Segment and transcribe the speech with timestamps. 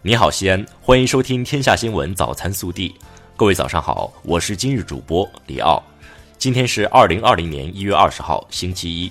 [0.00, 2.90] 你好，西安，欢迎收听《天下新闻早餐速递》。
[3.36, 5.82] 各位早上好，我是今日主播李奥。
[6.38, 9.10] 今天是二零二零年一月二十号，星期一。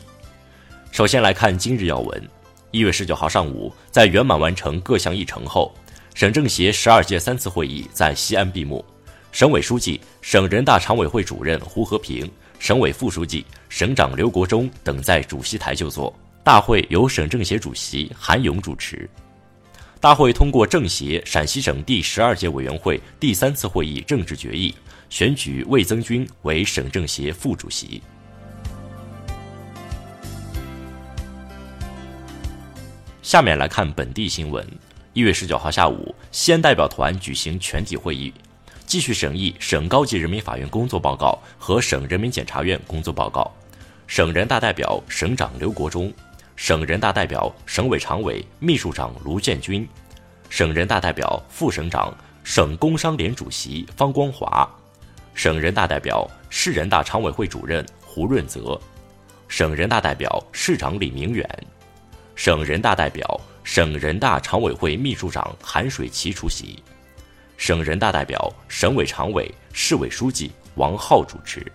[0.89, 2.29] 首先来看今日要闻。
[2.71, 5.75] 一月十九号上午，在圆满完成各项议程后，
[6.13, 8.83] 省政协十二届三次会议在西安闭幕。
[9.33, 16.17] 省委书记、省人大常委会主任胡和平、省委副书记、省长刘国中等在主席台就座。
[16.45, 19.07] 大会由省政协主席韩勇主持。
[19.99, 24.73] 大会通过政协陕西省第十二届委员会第三次会议政治决议，
[25.09, 28.01] 选举魏增军为省政协副主席。
[33.23, 34.65] 下面来看本地新闻。
[35.13, 38.31] 一月十九号下午，西安代表团举行全体会议，
[38.85, 43.51] 继续审议省高级人民法院工作报告和省人民检察院工作报告。
[44.05, 46.13] 省人大代表、省长刘国中。
[46.57, 49.87] 省人大代表、省委常委、秘书长卢建军，
[50.49, 52.11] 省人大代表、副省长、
[52.43, 54.67] 省工商联主席方光华，
[55.35, 58.77] 省人大代表、市人大常委会主任胡润泽，
[59.47, 61.47] 省人大代表、市长李明远，
[62.35, 66.83] 省人大代表、省人大常委会秘书长韩水奇出席，
[67.55, 71.71] 省人大代表、省委常委、市委书记王浩主持。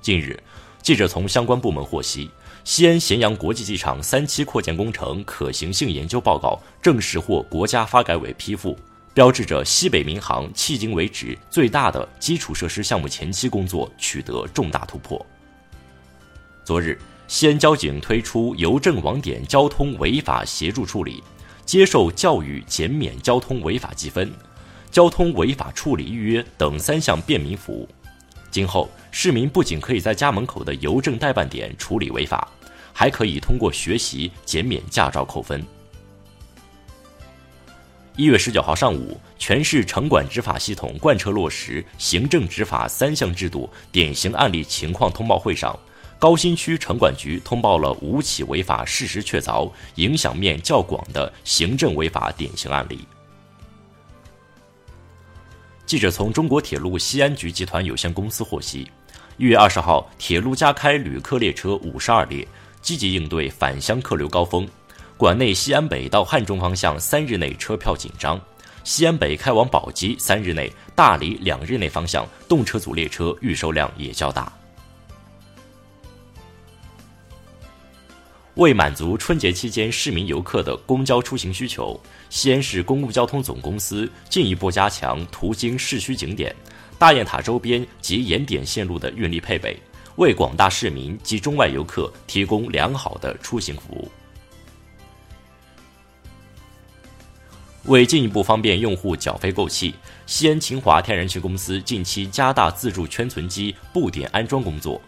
[0.00, 0.40] 近日。
[0.88, 2.30] 记者从相关部门获悉，
[2.64, 8.74] 西安咸阳国际机场三期扩建工程可行性研究报告正式获国家发改委批复，
[9.12, 15.26] 标志着西北民航迄今为止最大的基础设施项目前期工作取得重大突破。
[16.64, 21.22] 昨日，西安交警推出邮政网点交通违法协助处理、
[21.66, 24.32] 接受教育减免交通违法记分、
[24.90, 27.86] 交通违法处理预约等三项便民服务。
[28.50, 32.48] 今后，市民不仅可以在家门口的邮政代办点处理违法，
[32.92, 35.64] 还可以通过学习减免驾照扣分。
[38.16, 45.78] 一月十九号上午，全市城管执法系统贯彻落实行政执法三项制度典型案例情况通报会上，
[46.18, 53.06] 高新区城管局通报了五起违法事实确凿、影响面较广的行政违法典型案例。
[55.86, 58.90] 记者从中国铁路西安局集团有限公司获悉，
[59.38, 62.46] 一月二十号，铁路加开旅客列车五十二列，
[62.82, 64.68] 积极应对返乡客流高峰。
[65.16, 68.40] 管内西安北到汉中方向三日内车票紧张，
[68.82, 74.52] 西安北开往宝鸡三日内、大理两日内方向动车组列车预售量也较大。
[78.56, 86.52] 为满足春节期间市民游客的公交出行需求，西安市公共交通总公司进一步加强途经市区景点、
[86.98, 89.80] 大雁塔周边及沿点线路的运力配备，
[90.16, 94.10] 为广大市民及中外游客提供良好的出行服务。
[97.84, 99.94] 为进一步方便用户缴费购气，
[100.26, 105.00] 西安秦华天然气公司近期加大自助圈存机布点安装工作。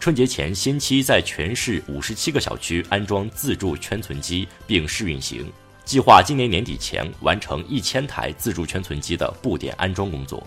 [0.00, 5.46] 春节前先期在全市五十七个小区安装自助圈存机并试运行，
[5.84, 10.44] 计划今年年底前完成一千台自助圈存机的布点安装工作。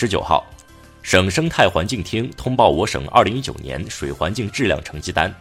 [0.00, 0.46] 十九号，
[1.02, 5.34] 省生态环境厅通报我省二零一九年水环境质量成绩单，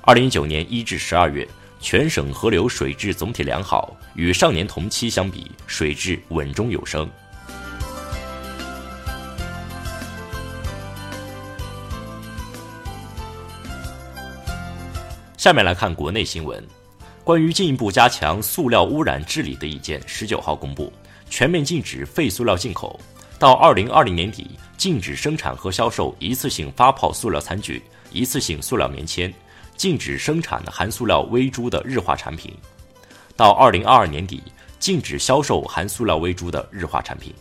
[0.00, 1.46] 二零一九年一至十二月，
[1.82, 7.06] 全省河流水质总体良好，与上年同期相比，水质稳中有升。
[15.36, 16.66] 下面来看国内新闻，
[17.22, 20.90] 关于进一步加强塑料污染治理的意见，十九号公布，
[21.28, 22.98] 全面禁止废塑料进口，
[23.40, 29.32] 到二零二零年底禁止生产和销售一次性发泡塑料餐具、一次性塑料棉签，
[29.78, 32.54] 禁止生产含塑料微珠的日化产品，
[33.36, 34.42] 到二零二二年底
[34.78, 37.32] 禁止销售含塑料微珠的日化产品。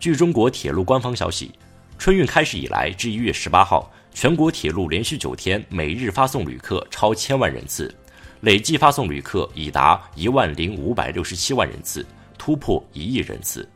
[0.00, 1.52] 据中国铁路官方消息，
[1.98, 3.92] 春运开始以来至一月十八号。
[4.14, 7.94] 全国铁路连续九天每日发送旅客超千万人次，
[8.40, 12.06] 累计发送旅客已达一万零五百六十七万人次，
[12.38, 13.68] 突破一亿人次。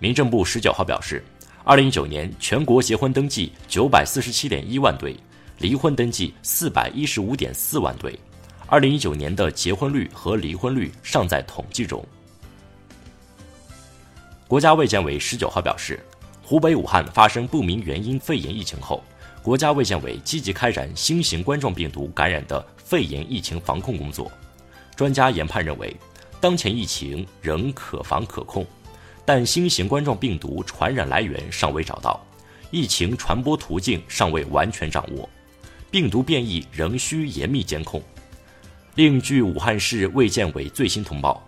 [0.00, 1.22] 民政部十九号表示，
[1.62, 5.16] 二零一九年全国结婚登记九百四十七点一万对，
[5.58, 8.18] 离婚登记四百一十五点四万对。
[8.66, 12.04] 二零一九年的结婚率和离婚率尚在统计中。
[14.48, 16.04] 国家卫健委十九号表示。
[16.42, 19.04] 湖北武汉发生不明原因肺炎疫情后，
[19.40, 24.28] 国家卫健委积极开展新型冠状病毒感染的肺炎疫情防控工作。
[24.96, 25.96] 专家研判认为，
[26.40, 28.66] 当前疫情仍可防可控，
[29.32, 32.20] 但新型冠状病毒传染来源尚未找到，
[32.72, 35.30] 疫情传播途径尚未完全掌握。
[35.88, 38.02] 病毒变异仍需严密监控。
[38.96, 41.46] 另据武汉市卫健委最新通报，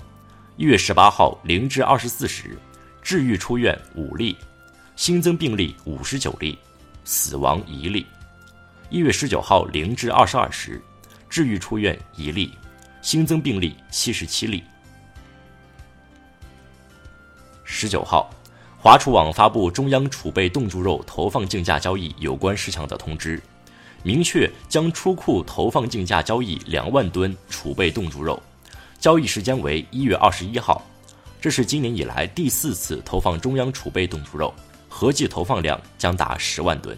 [0.56, 2.56] 一月十八号零至二十四时，
[3.02, 4.36] 治愈出院五例，
[4.94, 6.56] 新增病例五十九例，
[7.04, 8.06] 死亡一例。
[8.90, 10.80] 一月十九号零至二十二时，
[11.28, 12.52] 治愈出院一例，
[13.00, 14.62] 新增病例七十七例。
[17.74, 18.28] 十九号，
[18.78, 23.42] 华储网发布中央储备冻猪肉投放竞价交易有关事项的通知。
[24.02, 28.40] 明确将出库投放竞价交易两万吨储备冻猪肉，
[29.00, 30.82] 交易时间为一月二十一号。
[31.40, 34.52] 这是今年以来第四次投放中央储备冻猪肉，
[34.86, 36.96] 合计投放量将达十万吨。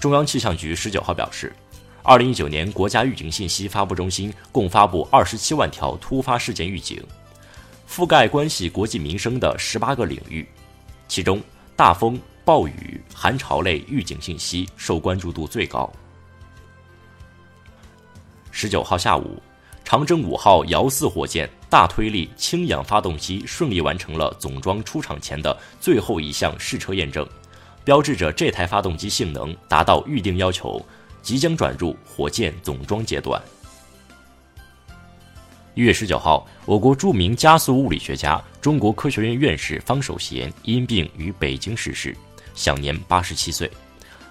[0.00, 1.54] 中央气象局十九号表示，
[2.02, 7.04] 二零一九年国家预警信息发布中心共发布二十七万条突发事件预警，
[7.88, 10.46] 覆盖关系国计民生的十八个领域，
[11.08, 11.42] 其中
[11.74, 12.20] 大风。
[12.44, 15.92] 暴雨、寒潮类预警信息受关注度最高。
[18.50, 19.38] 十九号下午，
[19.84, 27.28] 长征五号遥四火箭大推力氢氧发动机顺利完成了总装出厂前的最后一项试车验证，
[27.84, 30.82] 标志着这台发动机性能达到预定要求，
[31.20, 33.38] 即将转入火箭总装阶段。
[35.78, 42.16] 一月十九号，我国著名加速物理学家、中国科学院院士方守贤因病于北京逝世。
[42.52, 43.70] 享年八十七岁，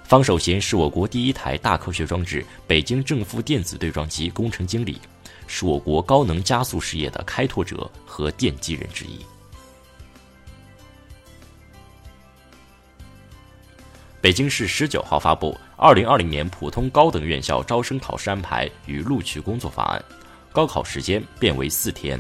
[0.04, 5.00] 方守贤是我国第一台大科学装置北京正负电子对撞机工程经理，
[5.48, 9.26] 是我国高能加速事业的开拓者和奠基人之一。
[14.20, 20.04] 北京市十九号发布二零二零年普通高等院校招生考试安排与录取工作方案，
[20.58, 22.20] 高考时间变为四天。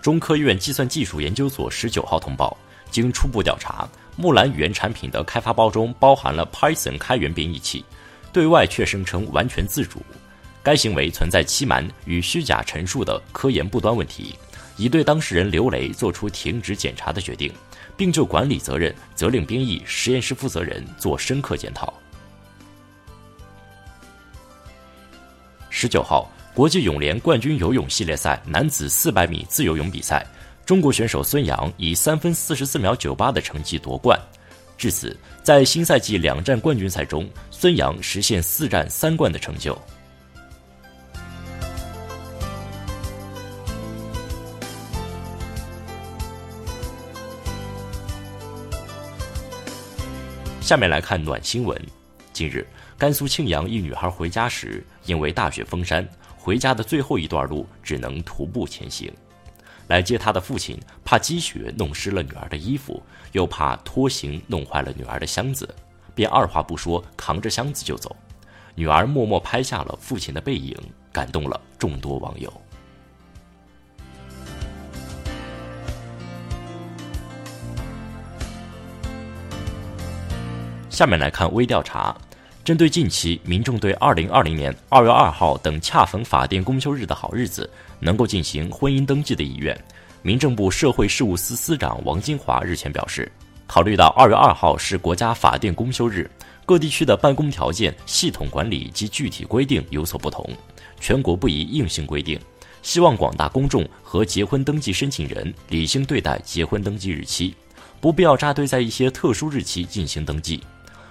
[0.00, 2.56] 中科院计算技术研究所十九号通报。
[2.90, 3.86] 经初步调查，
[4.16, 7.84] 木兰语言产品的开发包中包含了 Python 开源编译器，
[8.32, 10.00] 对外却声称完全自主。
[10.62, 14.34] 该行为存在欺瞒与虚假陈述的科研不端问题，
[14.78, 17.52] 已对当事人刘雷作出停职检查的决定，
[17.98, 21.92] 并就管理责任责令编译实验室负责人做深刻检讨。
[25.80, 30.26] 十九号，国际泳联冠军游泳系列赛男子四百米自由泳比赛。
[30.66, 34.20] 中国选手孙杨以三分四十四秒九八的成绩夺冠，
[34.76, 39.80] 至此，在新赛季两站冠军赛中，孙杨实现四战三冠的成就。
[50.60, 51.80] 下面来看暖新闻。
[52.38, 52.64] 近日，
[52.96, 59.12] 甘肃庆阳一女孩回家时，因为大雪封山，回家的最后一段路只能徒步前行。
[59.88, 63.02] 来接她的父亲怕积雪弄湿了女儿的衣服，
[63.32, 65.68] 又怕拖行弄坏了女儿的箱子，
[66.14, 68.14] 便二话不说扛着箱子就走。
[68.76, 70.76] 女儿默默拍下了父亲的背影，
[71.10, 72.52] 感动了众多网友。
[80.88, 82.16] 下面来看微调查。
[82.68, 89.74] 针对近期民众对二零二零年二月二号等恰逢法定公休日的好日子能够进行婚姻登记的意愿，
[90.20, 93.32] 民政部社会事务司司长王金华日前表示，
[93.66, 96.30] 考虑到二月二号是国家法定公休日，
[96.66, 100.46] 各地区的办公条件、系统管理及具体规定有所不同，
[101.00, 102.38] 全国不宜硬性规定，
[102.82, 107.54] 希望广大公众和结婚登记申请人理性对待结婚登记日期，
[107.98, 110.62] 不必要扎堆在一些特殊日期进行登记。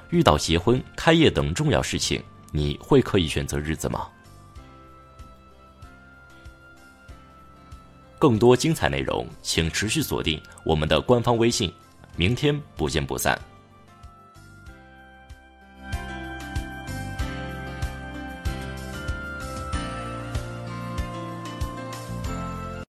[0.09, 4.07] 遇到结婚、开业等重要事情，你会刻意选择日子吗？
[8.19, 11.71] 更多精彩内容，请持续锁定我们的官方微信。
[12.15, 13.39] 明天不见不散。